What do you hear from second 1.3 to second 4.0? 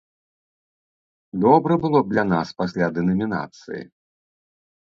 Добра было б для нас пасля дэнамінацыі!